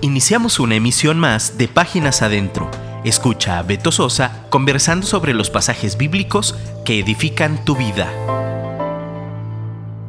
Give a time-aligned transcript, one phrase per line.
[0.00, 2.70] Iniciamos una emisión más de Páginas Adentro.
[3.04, 6.54] Escucha a Beto Sosa conversando sobre los pasajes bíblicos
[6.84, 8.08] que edifican tu vida.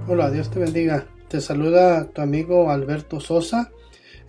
[0.07, 1.07] Hola, Dios te bendiga.
[1.27, 3.71] Te saluda tu amigo Alberto Sosa.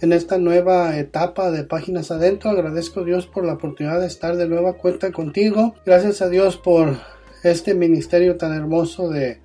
[0.01, 4.37] En esta nueva etapa de Páginas Adentro agradezco a Dios por la oportunidad de estar
[4.37, 5.75] de nueva cuenta contigo.
[5.85, 6.97] Gracias a Dios por
[7.43, 9.43] este ministerio tan hermoso de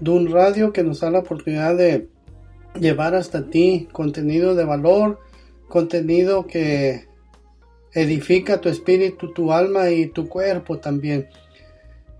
[0.00, 2.08] Dun Radio que nos da la oportunidad de
[2.74, 5.20] llevar hasta ti contenido de valor,
[5.74, 7.08] contenido que
[7.94, 11.26] edifica tu espíritu, tu alma y tu cuerpo también.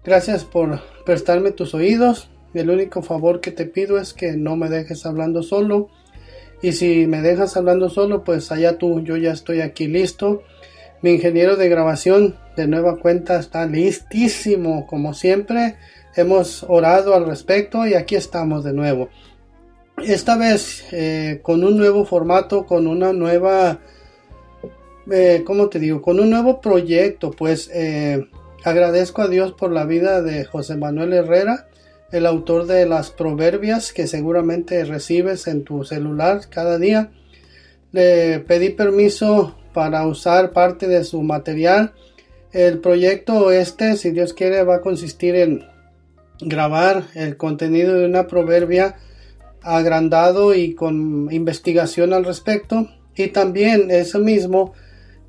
[0.02, 2.28] Gracias por prestarme tus oídos.
[2.52, 5.88] El único favor que te pido es que no me dejes hablando solo.
[6.62, 10.42] Y si me dejas hablando solo, pues allá tú, yo ya estoy aquí listo.
[11.00, 15.76] Mi ingeniero de grabación de nueva cuenta está listísimo, como siempre.
[16.16, 19.10] Hemos orado al respecto y aquí estamos de nuevo
[20.02, 23.78] esta vez eh, con un nuevo formato, con una nueva,
[25.10, 26.02] eh, ¿cómo te digo?
[26.02, 28.28] Con un nuevo proyecto, pues eh,
[28.64, 31.68] agradezco a Dios por la vida de José Manuel Herrera,
[32.10, 37.10] el autor de las proverbias que seguramente recibes en tu celular cada día.
[37.92, 41.92] Le pedí permiso para usar parte de su material.
[42.52, 45.64] El proyecto este, si Dios quiere, va a consistir en
[46.40, 48.96] grabar el contenido de una proverbia
[49.64, 52.88] agrandado y con investigación al respecto.
[53.16, 54.72] Y también eso mismo,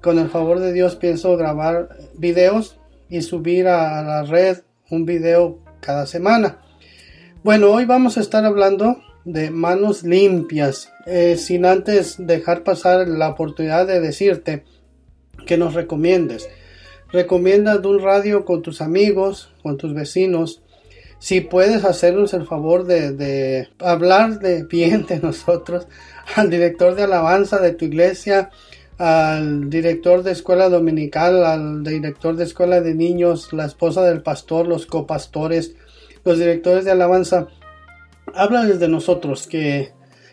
[0.02, 2.78] con el favor de Dios, pienso grabar videos
[3.10, 6.60] y subir a la red un video cada semana.
[7.44, 13.30] Bueno, hoy vamos a estar hablando de manos limpias, eh, sin antes dejar pasar la
[13.30, 14.64] oportunidad de decirte
[15.46, 16.50] que nos recomiendes.
[17.12, 20.64] Recomienda un radio con tus amigos, con tus vecinos,
[21.20, 25.88] si puedes hacernos el favor de, hablar de bien de nosotros
[26.36, 28.50] al director de alabanza de tu iglesia,
[28.98, 34.68] al director de escuela dominical, al director de escuela de niños, la esposa del pastor,
[34.68, 35.76] los copastores,
[36.24, 37.48] los directores de alabanza,
[38.34, 39.92] háblales de nosotros, que,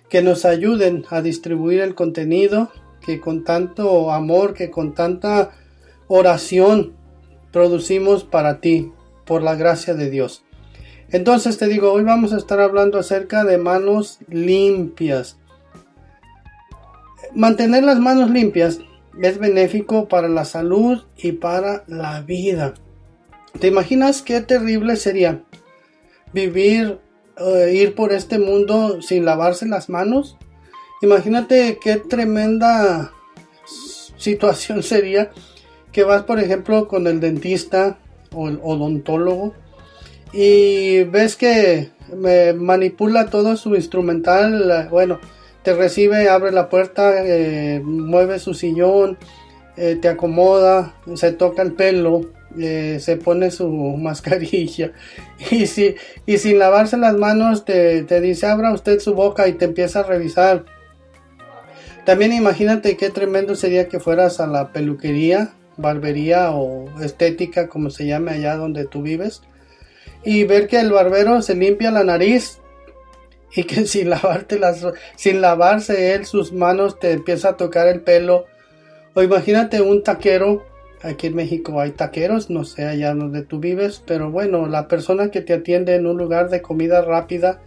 [0.09, 2.71] que nos ayuden a distribuir el contenido,
[3.05, 5.51] que con tanto amor, que con tanta
[6.07, 6.93] oración
[7.51, 8.93] producimos para ti,
[9.25, 10.45] por la gracia de Dios.
[11.13, 15.37] Entonces te digo, hoy vamos a estar hablando acerca de manos limpias.
[17.35, 18.81] Mantener las manos limpias
[19.21, 22.73] es benéfico para la salud y para la vida.
[23.61, 25.45] ¿Te imaginas qué terrible sería
[26.33, 26.99] vivir,
[27.37, 30.39] eh, ir por este mundo sin lavarse las manos?
[31.03, 33.13] Imagínate qué tremenda
[34.17, 35.31] situación sería
[35.93, 37.99] que vas, por ejemplo, con el dentista
[38.35, 39.53] o el odontólogo
[40.33, 45.21] y ves que me manipula todo su instrumental, bueno,
[45.63, 49.19] te recibe, abre la puerta, eh, mueve su sillón,
[49.77, 52.23] eh, te acomoda, se toca el pelo,
[52.59, 54.93] eh, se pone su mascarilla
[55.51, 55.95] y, si,
[56.27, 60.01] y sin lavarse las manos te, te dice abra usted su boca y te empieza
[60.01, 60.65] a revisar.
[62.05, 68.07] También imagínate qué tremendo sería que fueras a la peluquería, barbería o estética como se
[68.07, 69.43] llame allá donde tú vives
[70.25, 72.59] y ver que el barbero se limpia la nariz
[73.55, 78.01] y que sin lavarte las sin lavarse él sus manos te empieza a tocar el
[78.01, 78.47] pelo.
[79.15, 80.65] O imagínate un taquero
[81.03, 85.31] aquí en México hay taqueros no sé allá donde tú vives pero bueno la persona
[85.31, 87.61] que te atiende en un lugar de comida rápida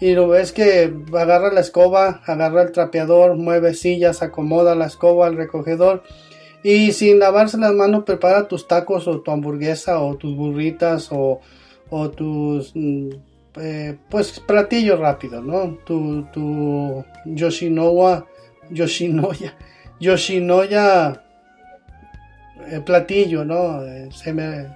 [0.00, 5.26] y lo ves que agarra la escoba agarra el trapeador mueve sillas acomoda la escoba
[5.26, 6.02] al recogedor
[6.62, 11.40] y sin lavarse las manos prepara tus tacos o tu hamburguesa o tus burritas o
[11.90, 13.10] o tus mm,
[13.56, 15.78] eh, pues platillos rápidos, ¿no?
[15.84, 18.24] Tu, tu Yoshinoya,
[18.70, 19.54] Yoshinoya,
[20.00, 21.22] Yoshinoya
[22.68, 23.84] eh, platillo, ¿no?
[23.84, 24.66] Eh, se me,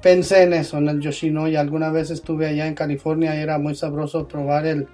[0.00, 1.60] pensé en eso, en el Yoshinoya.
[1.60, 4.86] Alguna vez estuve allá en California y era muy sabroso probar el,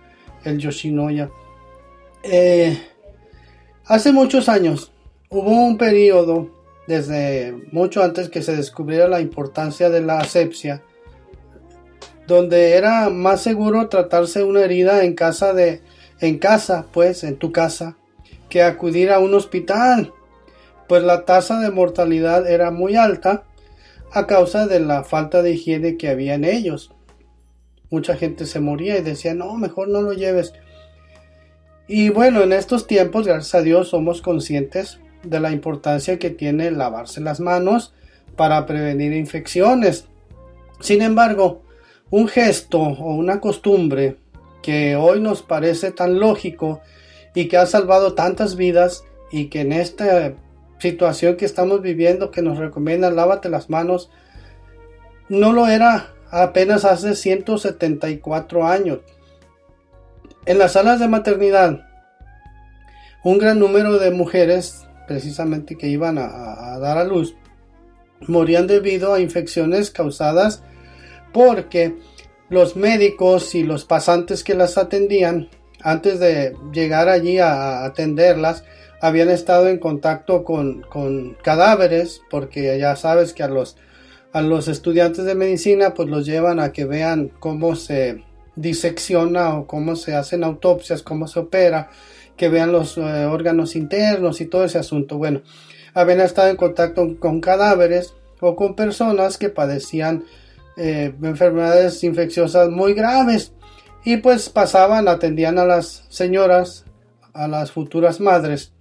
[0.44, 1.28] el Yoshinoya.
[3.84, 4.93] hace muchos años
[5.28, 6.49] hubo un periodo,
[6.87, 10.82] desde mucho antes que se descubriera la importancia de la asepsia,
[12.26, 15.80] donde era más seguro tratarse una herida en casa de
[16.20, 17.96] en casa, pues en tu casa,
[18.48, 20.12] que acudir a un hospital,
[20.88, 23.42] pues la tasa de mortalidad era muy alta
[24.12, 26.92] a causa de la falta de higiene que había en ellos.
[27.90, 30.52] Mucha gente se moría y decía, no, mejor no lo lleves.
[31.88, 36.70] Y bueno, en estos tiempos, gracias a Dios, somos conscientes de la importancia que tiene
[36.70, 37.94] lavarse las manos
[38.36, 40.06] para prevenir infecciones.
[40.80, 41.62] Sin embargo,
[42.12, 44.19] un gesto o una costumbre
[44.62, 46.82] que hoy nos parece tan lógico
[47.35, 50.35] y que ha salvado tantas vidas y que en esta
[50.79, 54.11] situación que estamos viviendo que nos recomienda lávate las manos,
[55.31, 58.99] no lo era apenas hace 174 años.
[60.44, 61.81] En las salas de maternidad,
[63.25, 67.35] un gran número de mujeres, precisamente que iban a, a dar a luz,
[68.29, 70.62] morían debido a infecciones causadas
[71.32, 71.96] porque
[72.49, 75.49] los médicos y los pasantes que las atendían,
[75.81, 78.64] antes de llegar allí a atenderlas,
[79.00, 80.84] habían estado en contacto con,
[81.43, 83.76] cadáveres, porque ya sabes que a los,
[84.32, 88.23] a los estudiantes de medicina pues los llevan a que vean cómo se
[88.55, 91.90] disecciona o cómo se hacen autopsias, cómo se opera,
[92.37, 95.19] que vean los eh, órganos internos y todo ese asunto.
[95.19, 95.43] Bueno,
[95.94, 100.25] habían estado en contacto con cadáveres o con personas que padecían
[100.76, 103.52] eh, enfermedades infecciosas muy graves
[104.04, 106.84] y pues pasaban, atendían a las señoras,
[107.32, 108.72] a las futuras madres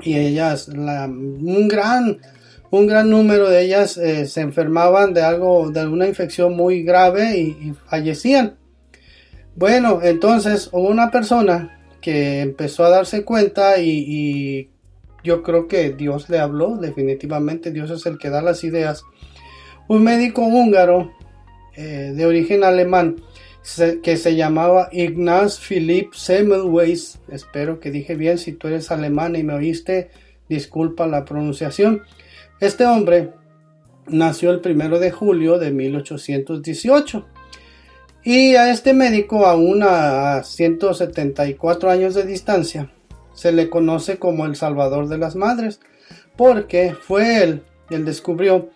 [0.00, 2.18] y ellas, un gran
[2.72, 7.36] un gran número de ellas eh, se enfermaban de algo, de alguna infección muy grave
[7.36, 8.56] y, fallecían.
[9.54, 14.70] Bueno, entonces hubo una persona que empezó a darse cuenta y,
[15.22, 19.04] yo creo que Dios le habló, definitivamente Dios es el que da las ideas.
[19.92, 21.12] Un médico húngaro
[21.76, 23.16] eh, de origen alemán
[24.02, 27.18] que se llamaba Ignaz Philipp Semmelweis.
[27.28, 30.08] Espero que dije bien, si tú eres alemán y me oíste,
[30.48, 32.04] disculpa la pronunciación.
[32.58, 33.34] Este hombre
[34.06, 37.26] nació el primero de julio de 1818.
[38.24, 42.90] Y a este médico, aún a 174 años de distancia,
[43.34, 45.80] se le conoce como el Salvador de las Madres,
[46.34, 48.70] porque fue él el descubrió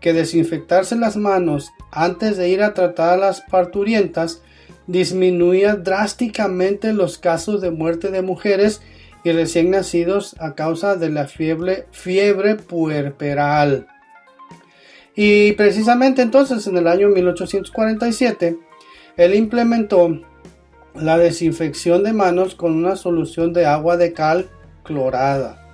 [0.00, 4.42] que desinfectarse las manos antes de ir a tratar a las parturientas
[4.86, 8.80] disminuía drásticamente los casos de muerte de mujeres
[9.22, 13.86] y recién nacidos a causa de la fiebre, puerperal.
[15.14, 18.56] Y precisamente entonces en el año 1847
[19.16, 20.20] él implementó
[20.94, 24.48] la desinfección de manos con una solución de agua de cal
[24.84, 25.64] clorada.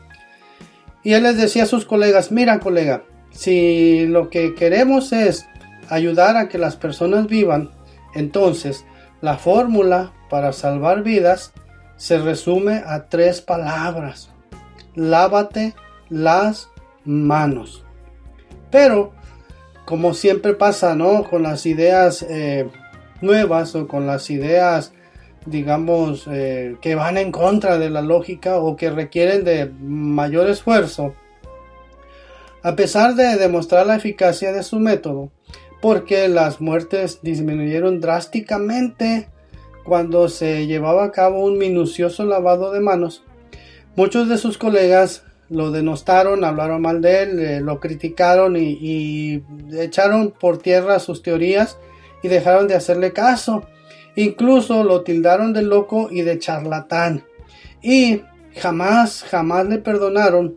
[1.03, 3.05] Y él les decía a sus colegas, mira colega,
[3.35, 5.47] si lo que queremos es
[5.89, 7.71] ayudar a que las personas vivan,
[8.15, 8.87] entonces
[9.21, 11.53] la fórmula para salvar vidas
[11.97, 14.31] se resume a tres palabras.
[14.95, 15.75] Lávate
[16.09, 16.71] las
[17.05, 17.85] manos.
[18.71, 19.13] Pero,
[19.85, 21.25] como siempre pasa, ¿no?
[21.25, 22.69] Con las ideas eh,
[23.21, 24.93] nuevas o con las ideas,
[25.47, 31.15] digamos, eh, que van en contra de la lógica o que requieren de mayor esfuerzo,
[32.65, 35.31] a pesar de demostrar la eficacia de su método,
[35.83, 39.29] porque las muertes disminuyeron drásticamente
[39.85, 43.23] cuando se llevaba a cabo un minucioso lavado de manos.
[43.97, 49.45] Muchos de sus colegas lo denostaron, hablaron mal de él, eh, lo criticaron y, y,
[49.79, 51.77] echaron por tierra sus teorías
[52.23, 53.67] y dejaron de hacerle caso.
[54.17, 57.25] Incluso lo tildaron de loco y de charlatán.
[57.83, 58.23] Y
[58.57, 60.57] jamás, jamás le perdonaron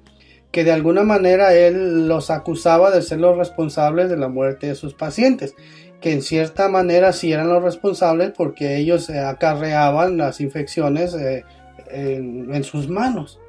[0.52, 4.76] que de alguna manera él los acusaba de ser los responsables de la muerte de
[4.76, 5.56] sus pacientes,
[6.02, 11.44] que en cierta manera sí eran los responsables porque ellos eh, acarreaban las infecciones eh,
[11.90, 13.40] en, sus manos.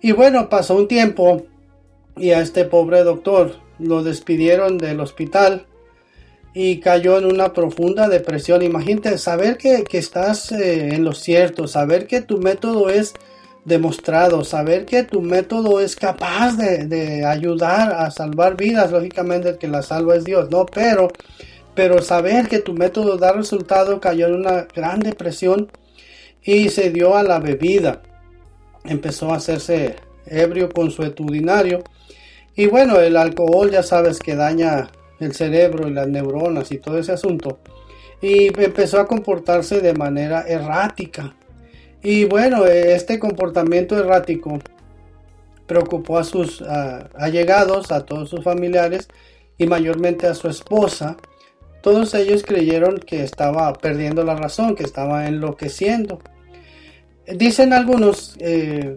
[0.00, 1.46] Y bueno, pasó un tiempo
[2.16, 5.66] y a este pobre doctor lo despidieron del hospital
[6.52, 8.62] y cayó en una profunda depresión.
[8.62, 13.14] Imagínate saber que, estás eh, en lo cierto, saber que tu método es
[13.70, 19.68] demostrado, saber que tu método es capaz de, ayudar a salvar vidas, lógicamente el que
[19.68, 20.66] la salva es Dios, ¿no?
[20.66, 21.08] Pero,
[21.74, 25.70] pero saber que tu método da resultado cayó en una gran depresión
[26.42, 28.02] y se dio a la bebida.
[28.84, 29.96] Empezó a hacerse
[30.26, 31.82] ebrio consuetudinario.
[32.56, 36.98] Y bueno, el alcohol ya sabes que daña el cerebro y las neuronas y todo
[36.98, 37.60] ese asunto.
[38.20, 41.34] Y empezó a comportarse de manera errática.
[42.02, 44.58] Y bueno, este comportamiento errático
[45.66, 46.62] preocupó a sus
[47.14, 49.08] allegados, a todos sus familiares
[49.58, 51.16] y mayormente a su esposa.
[51.82, 56.20] Todos ellos creyeron que estaba perdiendo la razón, que estaba enloqueciendo.
[57.26, 58.94] Dicen algunos eh,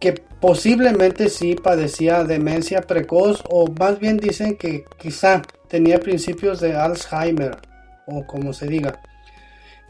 [0.00, 6.76] que posiblemente sí padecía demencia precoz o más bien dicen que quizá tenía principios de
[6.76, 7.58] Alzheimer
[8.06, 9.00] o como se diga.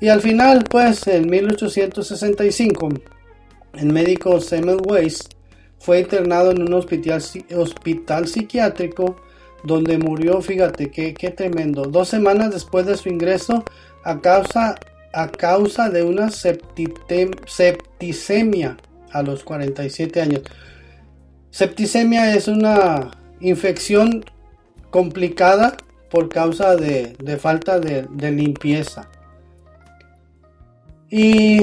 [0.01, 2.89] Y al final, pues, en 1865,
[3.75, 5.29] el médico Samuel Weiss
[5.79, 7.23] fue internado en un hospital,
[7.57, 9.17] hospital psiquiátrico
[9.65, 13.63] donde murió, fíjate qué, tremendo, dos semanas después de su ingreso
[14.05, 14.75] a causa,
[15.13, 18.77] a causa de una septicemia
[19.13, 20.43] a los 47 años.
[21.51, 24.25] Septicemia es una infección
[24.91, 25.77] complicada
[26.11, 29.09] por causa de, falta de, de, limpieza.
[31.11, 31.63] Y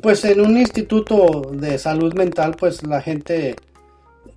[0.00, 3.56] pues en un instituto de salud mental pues la gente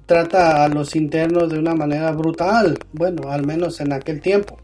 [0.06, 4.58] trata a los internos de una manera brutal, bueno, al menos en aquel tiempo.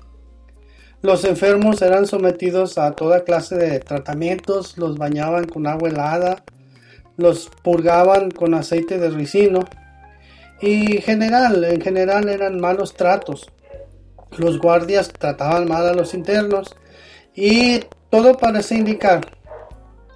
[1.01, 6.43] Los enfermos eran sometidos a toda clase de tratamientos, los bañaban con agua helada,
[7.17, 9.61] los purgaban con aceite de ricino
[10.61, 13.49] y general, en general eran malos tratos.
[14.37, 16.75] Los guardias trataban mal a los internos
[17.33, 17.79] y
[18.11, 19.40] todo parece indicar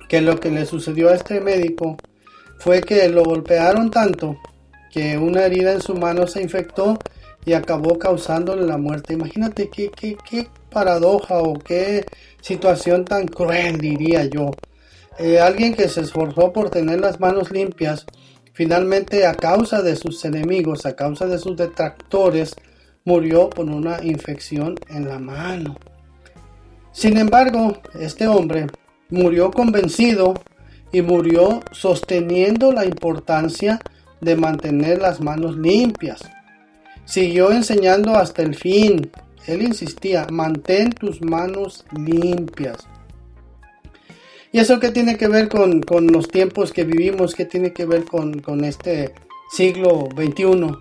[0.07, 1.97] que lo que le sucedió a este médico
[2.59, 4.37] fue que lo golpearon tanto
[4.91, 6.97] que una herida en su mano se infectó
[7.45, 9.13] y acabó causándole la muerte.
[9.13, 12.05] Imagínate qué, qué, qué paradoja o qué
[12.41, 14.51] situación tan cruel, diría yo.
[15.17, 18.05] Eh, alguien que se esforzó por tener las manos limpias,
[18.53, 22.55] finalmente a causa de sus enemigos, a causa de sus detractores,
[23.03, 25.75] murió por una infección en la mano.
[26.91, 28.67] Sin embargo, este hombre
[29.09, 30.33] murió convencido
[30.91, 33.79] y murió sosteniendo la importancia
[34.21, 36.21] de mantener las manos limpias.
[37.05, 39.11] Siguió enseñando hasta el fin.
[39.45, 42.87] Él insistía, mantén tus manos limpias.
[44.51, 47.35] ¿Y eso qué tiene que ver con, los tiempos que vivimos?
[47.35, 49.13] ¿Qué tiene que ver con, con este
[49.51, 50.71] siglo XXI?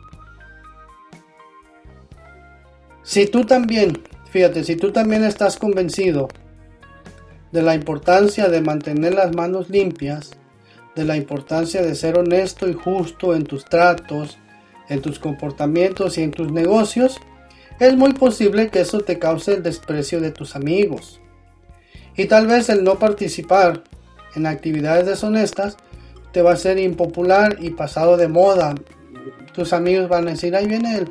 [3.02, 4.00] Si tú también,
[4.30, 6.28] fíjate, si tú también estás convencido
[7.54, 10.32] de la importancia de mantener las manos limpias,
[10.96, 14.38] de la importancia de ser honesto y justo en tus tratos,
[14.88, 17.20] en tus comportamientos y en tus negocios,
[17.78, 21.20] es muy posible que eso te cause el desprecio de tus amigos.
[22.16, 23.84] Y tal vez el no participar
[24.34, 25.76] en actividades deshonestas
[26.32, 28.74] te va a ser impopular y pasado de moda.
[29.52, 31.08] Tus amigos van a decir, ahí viene el,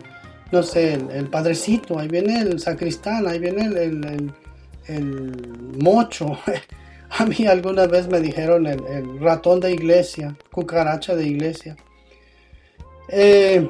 [0.52, 4.34] no sé, el, padrecito, ahí viene el sacristán, ahí viene el, el
[4.90, 6.38] mocho.
[7.16, 11.78] A mí alguna vez me dijeron el, ratón de iglesia, cucaracha de iglesia.
[13.08, 13.70] Eh,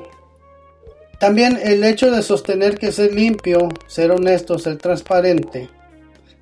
[1.20, 5.70] también el hecho de sostener que ser limpio, ser honesto, ser transparente,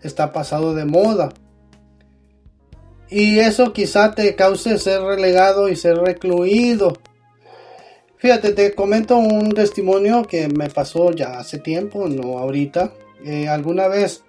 [0.04, 1.30] está pasado de moda.
[3.10, 6.94] Y eso quizá te cause ser relegado y ser recluido.
[8.18, 12.94] Fíjate, te comento un testimonio que me pasó ya hace tiempo, no ahorita.
[13.26, 14.24] Eh, alguna vez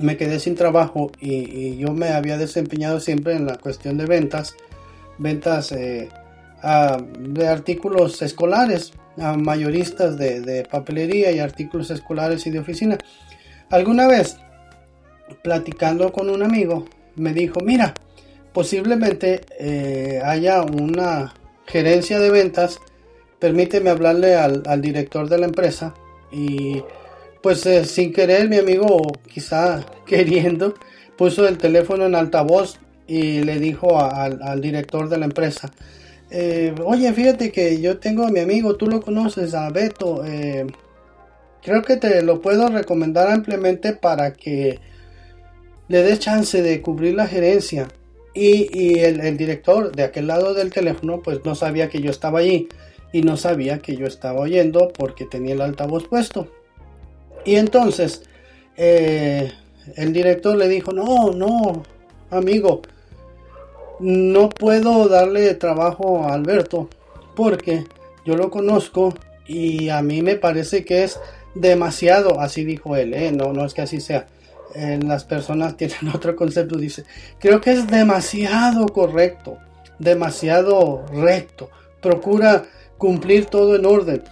[0.00, 4.54] me quedé sin trabajo y, yo me había desempeñado siempre en la cuestión de ventas,
[5.18, 6.08] ventas eh,
[7.18, 12.98] de artículos escolares, a mayoristas de, papelería y artículos escolares y de oficina.
[13.70, 14.36] Alguna vez,
[15.42, 17.94] platicando con un amigo, me dijo, mira,
[18.52, 21.34] posiblemente eh, haya una
[21.66, 22.78] gerencia de ventas,
[23.38, 25.94] permíteme hablarle al, al director de la empresa
[26.32, 26.82] y
[27.42, 30.74] pues eh, sin querer mi amigo, quizá queriendo,
[31.16, 35.70] puso el teléfono en altavoz y le dijo al director de la empresa,
[36.30, 40.66] eh, oye, fíjate que yo tengo a mi amigo, tú lo conoces, a Beto, eh,
[41.62, 44.78] creo que te lo puedo recomendar ampliamente para que
[45.88, 47.88] le des chance de cubrir la gerencia.
[48.32, 52.38] Y, el, el, director de aquel lado del teléfono pues no sabía que yo estaba
[52.38, 52.68] allí
[53.12, 56.48] y no sabía que yo estaba oyendo porque tenía el altavoz puesto.
[57.44, 58.22] Y entonces
[58.76, 59.52] eh,
[59.96, 61.82] el director le dijo, no, no,
[62.30, 62.82] amigo,
[63.98, 66.88] no puedo darle trabajo a Alberto
[67.34, 67.84] porque
[68.24, 69.14] yo lo conozco
[69.46, 71.18] y a mí me parece que es
[71.54, 73.32] demasiado, así dijo él, ¿eh?
[73.32, 74.28] no, no es que así sea.
[74.74, 77.04] las personas tienen otro concepto, dice,
[77.38, 79.58] creo que es demasiado correcto,
[79.98, 81.70] demasiado recto,
[82.00, 82.64] procura
[82.98, 84.22] cumplir todo en orden.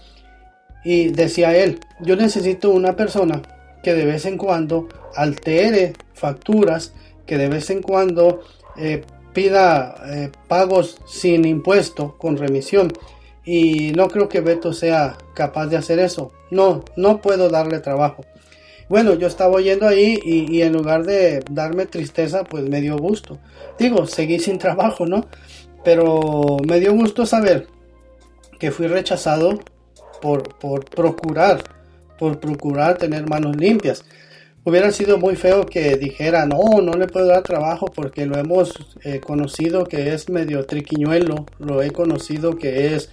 [0.85, 3.43] Y decía él, yo necesito una persona
[3.83, 6.93] que de vez en cuando altere facturas,
[7.27, 8.41] que de vez en cuando
[8.77, 12.93] eh, pida eh, pagos sin impuesto, con remisión.
[13.45, 16.33] Y no creo que Beto sea capaz de hacer eso.
[16.51, 18.25] No, no puedo darle trabajo.
[18.89, 22.97] Bueno, yo estaba oyendo ahí y, y en lugar de darme tristeza, pues me dio
[22.97, 23.39] gusto.
[23.79, 25.27] Digo, seguí sin trabajo, ¿no?
[25.85, 27.69] Pero me dio gusto saber
[28.59, 29.61] que fui rechazado
[30.21, 31.63] por, procurar,
[32.19, 34.05] por procurar tener manos limpias.
[34.65, 38.75] Hubiera sido muy feo que dijera, no, no le puedo dar trabajo porque lo hemos
[39.03, 43.11] eh, conocido que es medio triquiñuelo, lo he conocido que es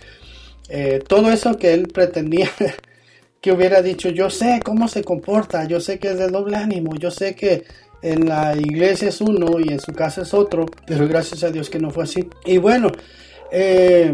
[0.69, 2.49] eh, todo eso que él pretendía
[3.41, 6.95] que hubiera dicho, yo sé cómo se comporta, yo sé que es de doble ánimo,
[6.95, 7.63] yo sé que
[8.01, 11.69] en la iglesia es uno y en su casa es otro, pero gracias a Dios
[11.69, 12.27] que no fue así.
[12.45, 12.91] Y bueno,
[13.51, 14.11] eh,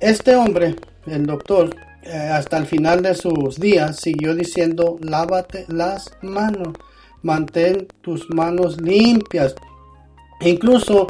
[0.00, 0.76] este hombre,
[1.06, 1.74] el doctor,
[2.12, 6.74] hasta el final de sus días siguió diciendo, lávate las manos,
[7.22, 9.54] mantén tus manos limpias.
[10.40, 11.08] incluso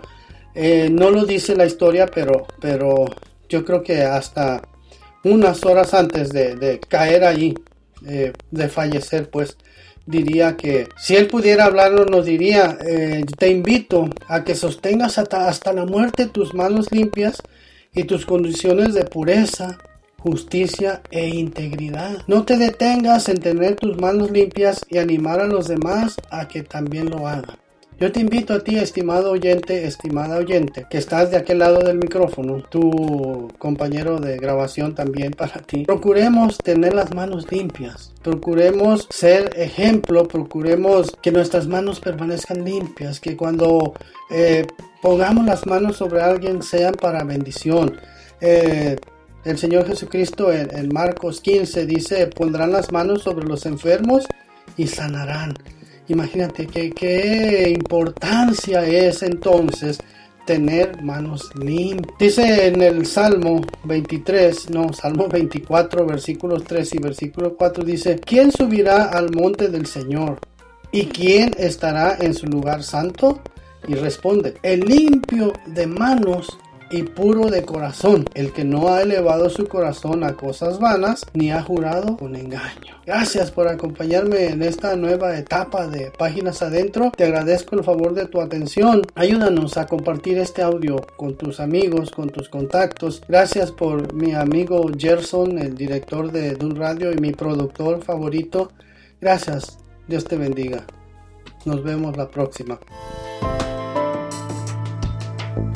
[0.54, 3.04] eh, no lo dice la historia, pero, pero
[3.48, 4.60] yo creo que hasta
[5.22, 7.54] unas horas antes de, caer allí,
[8.06, 9.56] eh, de fallecer, pues
[10.06, 15.48] diría que si él pudiera hablarlo nos diría, eh, te invito a que sostengas hasta,
[15.48, 17.42] hasta la muerte tus manos limpias
[17.94, 19.78] y tus condiciones de pureza,
[20.18, 22.18] justicia e integridad.
[22.26, 26.62] No te detengas en tener tus manos limpias y animar a los demás a que
[26.62, 27.56] también lo hagan.
[28.00, 31.98] Yo te invito a ti, estimado oyente, estimada oyente, que estás de aquel lado del
[31.98, 35.82] micrófono, tu compañero de grabación también para ti.
[35.84, 43.36] Procuremos tener las manos limpias, procuremos ser ejemplo, procuremos que nuestras manos permanezcan limpias, que
[43.36, 43.94] cuando
[44.30, 44.64] eh,
[45.02, 47.98] pongamos las manos sobre alguien sean para bendición.
[48.40, 48.96] Eh,
[49.44, 54.24] el Señor Jesucristo en, Marcos 15 dice, pondrán las manos sobre los enfermos
[54.76, 55.54] y sanarán.
[56.08, 59.98] Imagínate qué importancia es entonces
[60.48, 62.18] tener manos limpias.
[62.18, 68.50] Dice en el Salmo 23, no, Salmo 24, versículos 3 y versículo 4, dice, ¿quién
[68.50, 70.38] subirá al monte del Señor?
[70.90, 73.42] ¿Y quién estará en su lugar santo?
[73.86, 76.58] Y responde, el limpio de manos
[76.90, 81.50] y puro de corazón, el que no ha elevado su corazón a cosas vanas, ni
[81.50, 82.96] ha jurado con engaño.
[83.06, 87.12] Gracias por acompañarme en esta nueva etapa de Páginas Adentro.
[87.16, 89.02] Te agradezco el favor de tu atención.
[89.14, 93.22] Ayúdanos a compartir este audio con tus amigos, con tus contactos.
[93.28, 98.72] Gracias por mi amigo Gerson, el director de Dun Radio y mi productor favorito.
[99.20, 99.78] Gracias.
[100.06, 100.84] Dios te bendiga.
[101.64, 102.78] Nos vemos la próxima.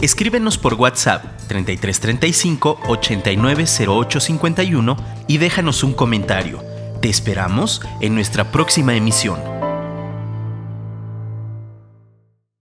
[0.00, 4.96] Escríbenos por WhatsApp 3335 890851
[5.28, 6.64] y déjanos un comentario.
[7.00, 9.61] Te esperamos en nuestra próxima emisión.